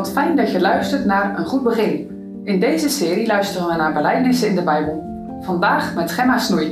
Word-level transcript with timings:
Wat 0.00 0.12
fijn 0.12 0.36
dat 0.36 0.50
je 0.50 0.60
luistert 0.60 1.04
naar 1.04 1.38
Een 1.38 1.46
Goed 1.46 1.62
Begin. 1.62 2.08
In 2.44 2.60
deze 2.60 2.88
serie 2.88 3.26
luisteren 3.26 3.68
we 3.68 3.74
naar 3.74 3.92
belijdenissen 3.92 4.48
in 4.48 4.54
de 4.54 4.62
Bijbel. 4.62 5.02
Vandaag 5.40 5.94
met 5.94 6.12
Gemma 6.12 6.38
Snoei. 6.38 6.68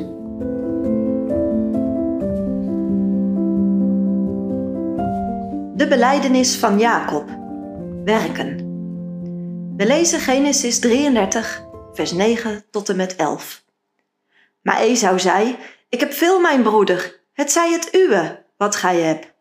De 5.76 5.86
belijdenis 5.88 6.56
van 6.56 6.78
Jacob. 6.78 7.24
Werken. 8.04 8.56
We 9.76 9.86
lezen 9.86 10.20
Genesis 10.20 10.78
33, 10.78 11.64
vers 11.92 12.12
9 12.12 12.64
tot 12.70 12.88
en 12.88 12.96
met 12.96 13.16
11. 13.16 13.64
Maar 14.62 14.78
Esau 14.78 15.18
zei: 15.18 15.56
Ik 15.88 16.00
heb 16.00 16.12
veel, 16.12 16.40
mijn 16.40 16.62
broeder, 16.62 17.20
het 17.32 17.52
zij 17.52 17.72
het 17.72 17.88
uwe, 17.94 18.44
wat 18.56 18.76
gij 18.76 19.00
hebt. 19.00 19.37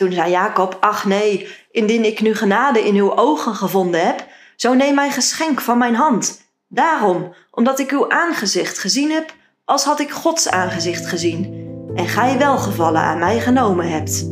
Toen 0.00 0.12
zei 0.12 0.30
Jacob: 0.30 0.76
Ach 0.80 1.04
nee, 1.04 1.48
indien 1.70 2.04
ik 2.04 2.20
nu 2.20 2.34
genade 2.34 2.86
in 2.86 2.94
uw 2.94 3.16
ogen 3.16 3.54
gevonden 3.54 4.06
heb, 4.06 4.26
zo 4.56 4.74
neem 4.74 4.94
mijn 4.94 5.10
geschenk 5.10 5.60
van 5.60 5.78
mijn 5.78 5.94
hand. 5.94 6.40
Daarom, 6.68 7.34
omdat 7.50 7.78
ik 7.78 7.90
uw 7.90 8.10
aangezicht 8.10 8.78
gezien 8.78 9.10
heb, 9.10 9.34
als 9.64 9.84
had 9.84 10.00
ik 10.00 10.10
Gods 10.10 10.48
aangezicht 10.48 11.06
gezien, 11.06 11.68
en 11.94 12.08
gij 12.08 12.38
welgevallen 12.38 13.00
aan 13.00 13.18
mij 13.18 13.40
genomen 13.40 13.90
hebt. 13.90 14.24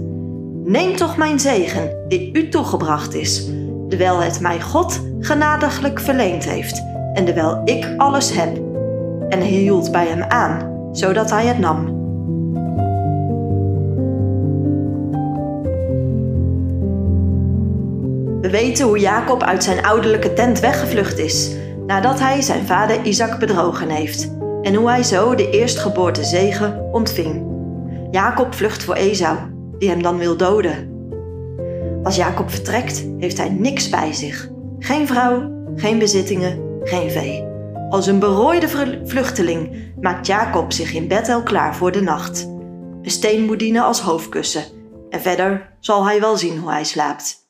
Neem 0.65 0.97
toch 0.97 1.17
mijn 1.17 1.41
zegen, 1.41 2.05
die 2.09 2.31
u 2.33 2.49
toegebracht 2.49 3.15
is, 3.15 3.45
terwijl 3.89 4.19
het 4.19 4.41
mij 4.41 4.61
God 4.61 5.01
genadiglijk 5.21 6.01
verleend 6.01 6.45
heeft, 6.45 6.83
en 7.15 7.25
terwijl 7.25 7.61
ik 7.65 7.95
alles 7.97 8.31
heb. 8.31 8.57
En 9.29 9.39
hij 9.39 9.49
hield 9.49 9.93
bij 9.93 10.07
hem 10.07 10.23
aan, 10.23 10.89
zodat 10.93 11.31
hij 11.31 11.47
het 11.47 11.59
nam. 11.59 11.98
We 18.49 18.55
weten 18.55 18.87
hoe 18.87 18.99
Jacob 18.99 19.43
uit 19.43 19.65
zijn 19.65 19.85
ouderlijke 19.85 20.33
tent 20.33 20.61
weggevlucht 20.61 21.19
is, 21.19 21.51
nadat 21.87 22.21
hij 22.21 22.41
zijn 22.41 22.67
vader 22.67 23.05
Isaac 23.05 23.39
bedrogen 23.39 23.89
heeft, 23.89 24.33
en 24.63 24.75
hoe 24.75 24.89
hij 24.89 25.03
zo 25.03 25.35
de 25.35 25.51
eerstgeboorte 25.51 26.25
zegen 26.25 26.89
ontving. 26.93 27.47
Jacob 28.11 28.55
vlucht 28.55 28.85
voor 28.85 28.95
Esau, 28.95 29.39
die 29.79 29.89
hem 29.89 30.03
dan 30.03 30.19
wil 30.19 30.37
doden. 30.37 30.89
Als 32.03 32.17
Jacob 32.17 32.51
vertrekt, 32.51 33.07
heeft 33.19 33.39
hij 33.39 33.49
niks 33.49 33.89
bij 33.89 34.13
zich. 34.13 34.49
Geen 34.79 35.07
vrouw, 35.07 35.51
geen 35.77 35.99
bezittingen, 35.99 36.81
geen 36.83 37.11
vee. 37.11 37.45
Als 37.91 38.07
een 38.07 38.19
berooide 38.19 38.69
vluchteling 39.05 39.93
maakt 40.01 40.27
Jacob 40.27 40.73
zich 40.73 40.93
in 40.93 41.09
Bethel 41.09 41.43
klaar 41.43 41.77
voor 41.77 41.93
de 41.93 42.03
nacht. 42.03 42.49
Een 43.03 43.11
steen 43.11 43.45
moet 43.45 43.59
dienen 43.59 43.85
als 43.85 44.01
hoofdkussen 44.01 44.65
en 45.11 45.21
verder 45.21 45.77
zal 45.81 46.07
hij 46.07 46.21
wel 46.21 46.37
zien 46.37 46.59
hoe 46.59 46.71
hij 46.71 46.85
slaapt. 46.85 47.48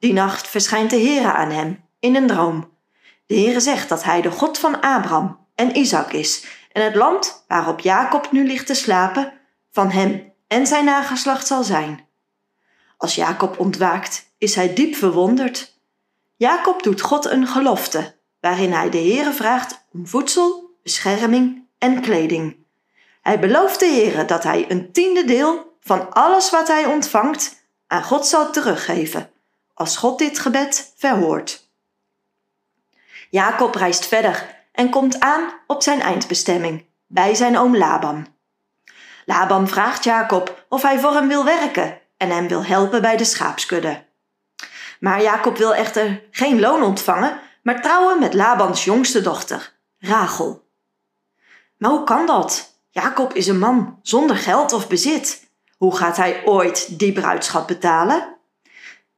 Die 0.00 0.12
nacht 0.12 0.48
verschijnt 0.48 0.90
de 0.90 0.96
Heere 0.96 1.32
aan 1.32 1.50
hem 1.50 1.84
in 1.98 2.16
een 2.16 2.26
droom. 2.26 2.70
De 3.26 3.34
Heere 3.34 3.60
zegt 3.60 3.88
dat 3.88 4.04
hij 4.04 4.20
de 4.20 4.30
God 4.30 4.58
van 4.58 4.80
Abraham 4.80 5.46
en 5.54 5.76
Isaac 5.76 6.12
is 6.12 6.46
en 6.72 6.84
het 6.84 6.94
land 6.94 7.44
waarop 7.48 7.80
Jacob 7.80 8.32
nu 8.32 8.46
ligt 8.46 8.66
te 8.66 8.74
slapen 8.74 9.32
van 9.70 9.90
hem 9.90 10.32
en 10.46 10.66
zijn 10.66 10.84
nageslacht 10.84 11.46
zal 11.46 11.62
zijn. 11.62 12.06
Als 12.96 13.14
Jacob 13.14 13.58
ontwaakt, 13.58 14.32
is 14.38 14.54
hij 14.54 14.74
diep 14.74 14.94
verwonderd. 14.94 15.78
Jacob 16.36 16.82
doet 16.82 17.00
God 17.00 17.24
een 17.24 17.46
gelofte, 17.46 18.16
waarin 18.40 18.72
hij 18.72 18.90
de 18.90 18.98
Heere 18.98 19.32
vraagt 19.32 19.86
om 19.92 20.06
voedsel, 20.06 20.76
bescherming 20.82 21.64
en 21.78 22.00
kleding. 22.00 22.56
Hij 23.22 23.38
belooft 23.38 23.80
de 23.80 23.86
Heere 23.86 24.24
dat 24.24 24.42
hij 24.42 24.64
een 24.68 24.92
tiende 24.92 25.24
deel 25.24 25.76
van 25.80 26.12
alles 26.12 26.50
wat 26.50 26.68
hij 26.68 26.84
ontvangt 26.86 27.64
aan 27.86 28.04
God 28.04 28.26
zal 28.26 28.50
teruggeven 28.52 29.30
als 29.80 29.96
God 29.96 30.18
dit 30.18 30.38
gebed 30.38 30.92
verhoort. 30.96 31.68
Jacob 33.30 33.74
reist 33.74 34.06
verder 34.06 34.64
en 34.72 34.90
komt 34.90 35.20
aan 35.20 35.52
op 35.66 35.82
zijn 35.82 36.00
eindbestemming, 36.00 36.84
bij 37.06 37.34
zijn 37.34 37.58
oom 37.58 37.76
Laban. 37.76 38.26
Laban 39.24 39.68
vraagt 39.68 40.04
Jacob 40.04 40.64
of 40.68 40.82
hij 40.82 40.98
voor 40.98 41.12
hem 41.12 41.28
wil 41.28 41.44
werken 41.44 42.00
en 42.16 42.30
hem 42.30 42.48
wil 42.48 42.64
helpen 42.64 43.02
bij 43.02 43.16
de 43.16 43.24
schaapskudde. 43.24 44.04
Maar 45.00 45.22
Jacob 45.22 45.56
wil 45.56 45.74
echter 45.74 46.22
geen 46.30 46.60
loon 46.60 46.82
ontvangen, 46.82 47.40
maar 47.62 47.82
trouwen 47.82 48.18
met 48.18 48.34
Labans 48.34 48.84
jongste 48.84 49.20
dochter, 49.20 49.72
Rachel. 49.98 50.68
Maar 51.76 51.90
hoe 51.90 52.04
kan 52.04 52.26
dat? 52.26 52.80
Jacob 52.90 53.32
is 53.32 53.46
een 53.46 53.58
man 53.58 53.98
zonder 54.02 54.36
geld 54.36 54.72
of 54.72 54.88
bezit. 54.88 55.50
Hoe 55.76 55.96
gaat 55.96 56.16
hij 56.16 56.42
ooit 56.44 56.98
die 56.98 57.12
bruidschap 57.12 57.66
betalen? 57.66 58.38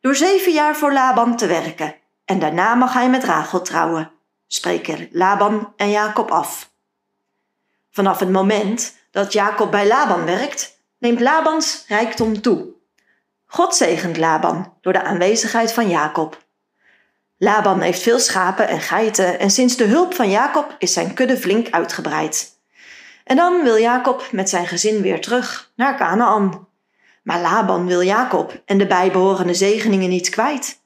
Door 0.02 0.16
zeven 0.16 0.52
jaar 0.52 0.76
voor 0.76 0.92
Laban 0.92 1.36
te 1.36 1.46
werken 1.46 1.94
en 2.24 2.38
daarna 2.38 2.74
mag 2.74 2.92
hij 2.92 3.10
met 3.10 3.24
Rachel 3.24 3.62
trouwen, 3.62 4.10
spreken 4.46 5.08
Laban 5.12 5.72
en 5.76 5.90
Jacob 5.90 6.30
af. 6.30 6.70
Vanaf 7.90 8.18
het 8.18 8.30
moment 8.30 8.96
dat 9.10 9.32
Jacob 9.32 9.70
bij 9.70 9.86
Laban 9.86 10.24
werkt, 10.24 10.78
neemt 10.98 11.20
Labans 11.20 11.84
rijkdom 11.88 12.40
toe. 12.40 12.68
God 13.46 13.74
zegent 13.74 14.16
Laban 14.16 14.74
door 14.80 14.92
de 14.92 15.02
aanwezigheid 15.02 15.72
van 15.72 15.88
Jacob. 15.88 16.44
Laban 17.38 17.80
heeft 17.80 18.02
veel 18.02 18.18
schapen 18.18 18.68
en 18.68 18.80
geiten 18.80 19.38
en 19.38 19.50
sinds 19.50 19.76
de 19.76 19.84
hulp 19.84 20.14
van 20.14 20.30
Jacob 20.30 20.76
is 20.78 20.92
zijn 20.92 21.14
kudde 21.14 21.36
flink 21.36 21.70
uitgebreid. 21.70 22.50
En 23.24 23.36
dan 23.36 23.62
wil 23.62 23.78
Jacob 23.78 24.28
met 24.32 24.48
zijn 24.48 24.66
gezin 24.66 25.02
weer 25.02 25.20
terug 25.20 25.72
naar 25.76 25.96
Canaan. 25.96 26.68
Maar 27.22 27.40
Laban 27.40 27.86
wil 27.86 28.02
Jacob 28.02 28.62
en 28.64 28.78
de 28.78 28.86
bijbehorende 28.86 29.54
zegeningen 29.54 30.08
niet 30.08 30.28
kwijt. 30.28 30.80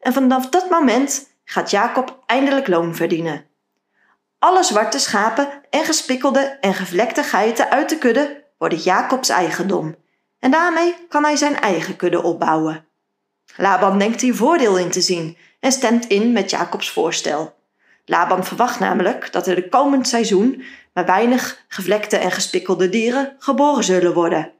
En 0.00 0.12
vanaf 0.12 0.48
dat 0.48 0.70
moment 0.70 1.28
gaat 1.44 1.70
Jacob 1.70 2.22
eindelijk 2.26 2.66
loon 2.66 2.94
verdienen. 2.94 3.44
Alle 4.38 4.62
zwarte 4.62 4.98
schapen 4.98 5.48
en 5.70 5.84
gespikkelde 5.84 6.40
en 6.60 6.74
gevlekte 6.74 7.22
geiten 7.22 7.70
uit 7.70 7.88
de 7.88 7.98
kudde 7.98 8.44
worden 8.58 8.78
Jacobs 8.78 9.28
eigendom. 9.28 9.96
En 10.38 10.50
daarmee 10.50 10.94
kan 11.08 11.24
hij 11.24 11.36
zijn 11.36 11.60
eigen 11.60 11.96
kudde 11.96 12.22
opbouwen. 12.22 12.86
Laban 13.56 13.98
denkt 13.98 14.20
hier 14.20 14.34
voordeel 14.34 14.78
in 14.78 14.90
te 14.90 15.00
zien 15.00 15.36
en 15.60 15.72
stemt 15.72 16.06
in 16.06 16.32
met 16.32 16.50
Jacobs 16.50 16.90
voorstel. 16.90 17.56
Laban 18.04 18.44
verwacht 18.44 18.80
namelijk 18.80 19.32
dat 19.32 19.46
er 19.46 19.54
de 19.54 19.68
komend 19.68 20.08
seizoen 20.08 20.62
maar 20.92 21.06
weinig 21.06 21.64
gevlekte 21.68 22.16
en 22.16 22.30
gespikkelde 22.30 22.88
dieren 22.88 23.36
geboren 23.38 23.84
zullen 23.84 24.14
worden. 24.14 24.52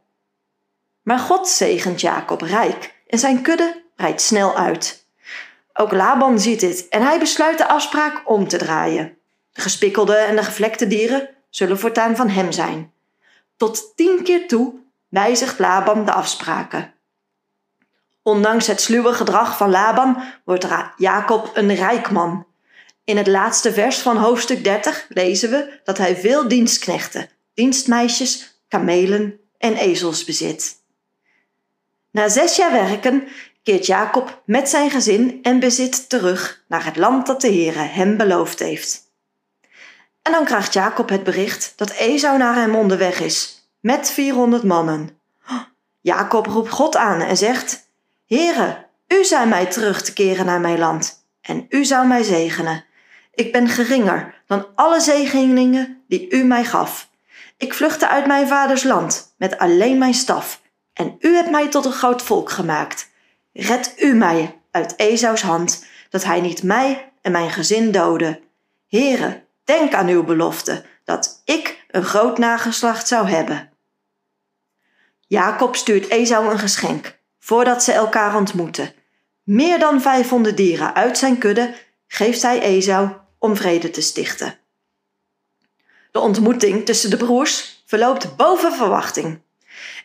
Maar 1.08 1.18
God 1.18 1.48
zegent 1.48 2.00
Jacob 2.00 2.40
rijk 2.40 2.94
en 3.06 3.18
zijn 3.18 3.42
kudde 3.42 3.82
breidt 3.96 4.20
snel 4.20 4.56
uit. 4.56 5.06
Ook 5.72 5.92
Laban 5.92 6.40
ziet 6.40 6.60
dit 6.60 6.88
en 6.88 7.02
hij 7.02 7.18
besluit 7.18 7.58
de 7.58 7.68
afspraak 7.68 8.22
om 8.24 8.48
te 8.48 8.56
draaien. 8.56 9.16
De 9.52 9.60
gespikkelde 9.60 10.16
en 10.16 10.36
de 10.36 10.42
gevlekte 10.42 10.86
dieren 10.86 11.28
zullen 11.50 11.78
voortaan 11.78 12.16
van 12.16 12.28
hem 12.28 12.52
zijn. 12.52 12.92
Tot 13.56 13.92
tien 13.96 14.22
keer 14.22 14.48
toe 14.48 14.74
wijzigt 15.08 15.58
Laban 15.58 16.04
de 16.04 16.12
afspraken. 16.12 16.94
Ondanks 18.22 18.66
het 18.66 18.80
sluwe 18.80 19.12
gedrag 19.12 19.56
van 19.56 19.70
Laban 19.70 20.22
wordt 20.44 20.66
Jacob 20.96 21.50
een 21.54 21.74
rijk 21.74 22.10
man. 22.10 22.46
In 23.04 23.16
het 23.16 23.26
laatste 23.26 23.72
vers 23.72 23.98
van 23.98 24.16
hoofdstuk 24.16 24.64
30 24.64 25.06
lezen 25.08 25.50
we 25.50 25.80
dat 25.84 25.98
hij 25.98 26.16
veel 26.16 26.48
dienstknechten, 26.48 27.30
dienstmeisjes, 27.54 28.60
kamelen 28.68 29.40
en 29.58 29.74
ezels 29.74 30.24
bezit. 30.24 30.77
Na 32.18 32.28
zes 32.28 32.56
jaar 32.56 32.72
werken 32.72 33.28
keert 33.62 33.86
Jacob 33.86 34.42
met 34.44 34.68
zijn 34.68 34.90
gezin 34.90 35.38
en 35.42 35.58
bezit 35.58 36.08
terug 36.08 36.64
naar 36.68 36.84
het 36.84 36.96
land 36.96 37.26
dat 37.26 37.40
de 37.40 37.48
Heere 37.48 37.78
hem 37.78 38.16
beloofd 38.16 38.58
heeft. 38.58 39.02
En 40.22 40.32
dan 40.32 40.44
krijgt 40.44 40.72
Jacob 40.72 41.08
het 41.08 41.24
bericht 41.24 41.72
dat 41.76 41.90
Esau 41.90 42.38
naar 42.38 42.54
hem 42.54 42.74
onderweg 42.74 43.20
is, 43.20 43.68
met 43.80 44.10
400 44.10 44.62
mannen. 44.62 45.20
Jacob 46.00 46.46
roept 46.46 46.70
God 46.70 46.96
aan 46.96 47.20
en 47.20 47.36
zegt, 47.36 47.90
Heere, 48.26 48.86
u 49.08 49.24
zei 49.24 49.46
mij 49.46 49.66
terug 49.66 50.02
te 50.02 50.12
keren 50.12 50.46
naar 50.46 50.60
mijn 50.60 50.78
land, 50.78 51.28
en 51.40 51.66
u 51.68 51.84
zou 51.84 52.06
mij 52.06 52.22
zegenen. 52.22 52.84
Ik 53.34 53.52
ben 53.52 53.68
geringer 53.68 54.42
dan 54.46 54.66
alle 54.74 55.00
zegeningen 55.00 56.04
die 56.08 56.30
u 56.30 56.44
mij 56.44 56.64
gaf. 56.64 57.08
Ik 57.56 57.74
vluchtte 57.74 58.08
uit 58.08 58.26
mijn 58.26 58.48
vaders 58.48 58.82
land 58.82 59.34
met 59.36 59.58
alleen 59.58 59.98
mijn 59.98 60.14
staf 60.14 60.60
en 60.98 61.16
u 61.20 61.34
hebt 61.34 61.50
mij 61.50 61.68
tot 61.68 61.84
een 61.84 61.92
groot 61.92 62.22
volk 62.22 62.50
gemaakt. 62.50 63.10
Red 63.52 63.94
u 63.96 64.14
mij 64.14 64.60
uit 64.70 64.96
Esaus 64.96 65.42
hand, 65.42 65.84
dat 66.10 66.24
hij 66.24 66.40
niet 66.40 66.62
mij 66.62 67.12
en 67.22 67.32
mijn 67.32 67.50
gezin 67.50 67.90
dode. 67.90 68.40
Heere, 68.88 69.44
denk 69.64 69.94
aan 69.94 70.08
uw 70.08 70.24
belofte, 70.24 70.84
dat 71.04 71.42
ik 71.44 71.84
een 71.90 72.04
groot 72.04 72.38
nageslacht 72.38 73.08
zou 73.08 73.28
hebben. 73.28 73.70
Jacob 75.20 75.76
stuurt 75.76 76.08
Esau 76.08 76.50
een 76.50 76.58
geschenk, 76.58 77.18
voordat 77.38 77.82
ze 77.82 77.92
elkaar 77.92 78.36
ontmoeten. 78.36 78.94
Meer 79.42 79.78
dan 79.78 80.00
vijfhonderd 80.00 80.56
dieren 80.56 80.94
uit 80.94 81.18
zijn 81.18 81.38
kudde 81.38 81.74
geeft 82.06 82.42
hij 82.42 82.60
Esau 82.60 83.10
om 83.38 83.56
vrede 83.56 83.90
te 83.90 84.00
stichten. 84.00 84.58
De 86.10 86.20
ontmoeting 86.20 86.84
tussen 86.84 87.10
de 87.10 87.16
broers 87.16 87.82
verloopt 87.86 88.36
boven 88.36 88.72
verwachting. 88.72 89.40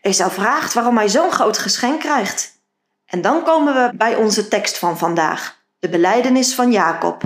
Esau 0.02 0.32
vraagt 0.32 0.74
waarom 0.74 0.98
hij 0.98 1.10
zo'n 1.10 1.32
groot 1.32 1.58
geschenk 1.58 2.00
krijgt. 2.00 2.62
En 3.06 3.22
dan 3.22 3.44
komen 3.44 3.74
we 3.74 3.98
bij 3.98 4.16
onze 4.16 4.48
tekst 4.48 4.78
van 4.78 4.98
vandaag, 4.98 5.64
de 5.80 5.90
belijdenis 5.90 6.56
van 6.56 6.72
Jacob. 6.72 7.24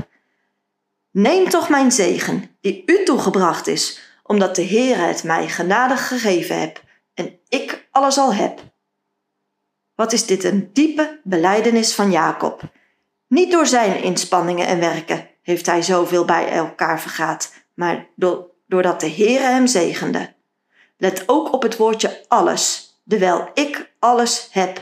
Neem 1.12 1.50
toch 1.50 1.70
mijn 1.70 1.92
zegen, 1.92 2.58
die 2.62 2.84
u 2.86 3.04
toegebracht 3.04 3.68
is, 3.68 4.00
omdat 4.24 4.56
de 4.56 4.66
Heere 4.66 5.02
het 5.02 5.24
mij 5.24 5.48
genadig 5.48 6.08
gegeven 6.08 6.60
heb 6.60 6.84
en 7.14 7.40
ik 7.48 7.88
alles 7.92 8.18
al 8.18 8.34
heb. 8.34 8.60
Wat 9.96 10.14
is 10.14 10.26
dit 10.26 10.44
een 10.44 10.70
diepe 10.74 11.20
belijdenis 11.24 11.96
van 11.96 12.12
Jacob. 12.12 12.62
Niet 13.28 13.52
door 13.52 13.68
zijn 13.68 14.04
inspanningen 14.04 14.68
en 14.68 14.80
werken 14.80 15.30
heeft 15.42 15.66
hij 15.66 15.82
zoveel 15.82 16.26
bij 16.26 16.52
elkaar 16.52 17.02
vergaat, 17.02 17.54
maar 17.74 18.08
doordat 18.66 19.00
de 19.00 19.10
Heere 19.10 19.44
hem 19.44 19.68
zegende. 19.68 20.36
Let 20.98 21.24
ook 21.26 21.54
op 21.54 21.62
het 21.62 21.78
woordje 21.78 22.24
alles, 22.28 22.96
terwijl 23.08 23.50
ik 23.54 23.92
alles 24.00 24.48
heb. 24.52 24.80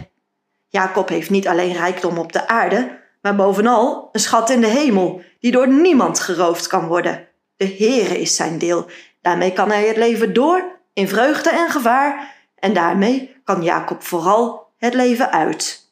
Jacob 0.68 1.10
heeft 1.10 1.30
niet 1.30 1.48
alleen 1.48 1.74
rijkdom 1.74 2.18
op 2.18 2.32
de 2.32 2.48
aarde, 2.48 3.00
maar 3.22 3.36
bovenal 3.36 4.10
een 4.12 4.20
schat 4.20 4.50
in 4.50 4.62
de 4.62 4.68
hemel, 4.68 5.22
die 5.40 5.52
door 5.52 5.68
niemand 5.68 6.20
geroofd 6.20 6.68
kan 6.68 6.88
worden. 6.88 7.28
De 7.58 7.76
Heere 7.78 8.20
is 8.20 8.36
zijn 8.36 8.58
deel. 8.58 8.90
Daarmee 9.22 9.54
kan 9.54 9.70
hij 9.70 9.88
het 9.88 9.98
leven 9.98 10.34
door, 10.34 10.64
in 10.94 11.08
vreugde 11.08 11.50
en 11.50 11.70
gevaar, 11.70 12.34
en 12.56 12.74
daarmee 12.74 13.36
kan 13.44 13.64
Jacob 13.64 14.04
vooral 14.04 14.68
het 14.78 14.94
leven 14.94 15.32
uit. 15.32 15.92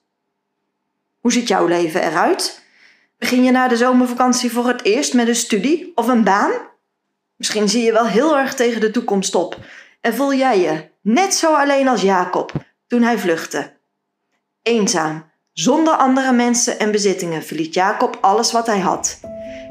Hoe 1.19 1.31
ziet 1.31 1.47
jouw 1.47 1.65
leven 1.65 2.03
eruit? 2.03 2.65
Begin 3.17 3.43
je 3.43 3.51
na 3.51 3.67
de 3.67 3.77
zomervakantie 3.77 4.51
voor 4.51 4.67
het 4.67 4.83
eerst 4.83 5.13
met 5.13 5.27
een 5.27 5.35
studie 5.35 5.91
of 5.95 6.07
een 6.07 6.23
baan? 6.23 6.51
Misschien 7.35 7.69
zie 7.69 7.83
je 7.83 7.91
wel 7.91 8.07
heel 8.07 8.37
erg 8.37 8.53
tegen 8.53 8.81
de 8.81 8.91
toekomst 8.91 9.35
op 9.35 9.57
en 10.03 10.13
voel 10.13 10.33
jij 10.33 10.59
je 10.59 10.89
net 11.01 11.33
zo 11.33 11.53
alleen 11.53 11.87
als 11.87 12.01
Jacob 12.01 12.51
toen 12.87 13.01
hij 13.01 13.17
vluchtte. 13.17 13.71
Eenzaam, 14.61 15.23
zonder 15.53 15.93
andere 15.93 16.31
mensen 16.31 16.79
en 16.79 16.91
bezittingen 16.91 17.43
verliet 17.43 17.73
Jacob 17.73 18.17
alles 18.21 18.51
wat 18.51 18.67
hij 18.67 18.79
had. 18.79 19.19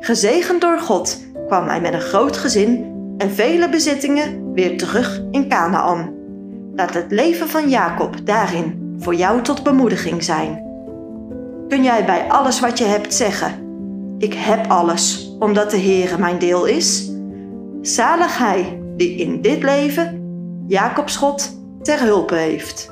Gezegend 0.01 0.61
door 0.61 0.79
God 0.79 1.21
kwam 1.47 1.67
hij 1.67 1.81
met 1.81 1.93
een 1.93 2.01
groot 2.01 2.37
gezin 2.37 2.93
en 3.19 3.31
vele 3.31 3.69
bezittingen 3.69 4.53
weer 4.53 4.79
terug 4.79 5.23
in 5.31 5.49
Canaan. 5.49 6.15
Laat 6.75 6.95
het 6.95 7.11
leven 7.11 7.49
van 7.49 7.69
Jacob 7.69 8.27
daarin 8.27 8.97
voor 8.99 9.15
jou 9.15 9.43
tot 9.43 9.63
bemoediging 9.63 10.25
zijn. 10.25 10.63
Kun 11.69 11.83
jij 11.83 12.05
bij 12.05 12.29
alles 12.29 12.61
wat 12.61 12.79
je 12.79 12.85
hebt 12.85 13.15
zeggen: 13.15 13.53
Ik 14.19 14.35
heb 14.35 14.71
alles, 14.71 15.37
omdat 15.39 15.71
de 15.71 15.81
Heere 15.81 16.19
mijn 16.19 16.39
deel 16.39 16.65
is? 16.65 17.11
Zalig 17.81 18.39
hij 18.39 18.81
die 18.97 19.17
in 19.17 19.43
dit 19.43 19.63
leven 19.63 20.22
Jacobs 20.67 21.17
God 21.17 21.57
ter 21.83 22.01
hulpe 22.01 22.35
heeft. 22.35 22.92